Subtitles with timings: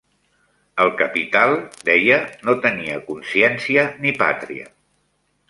[0.85, 1.53] "El capital",
[1.89, 2.17] deia,
[2.49, 4.69] "no tenia consciència ni pàtria".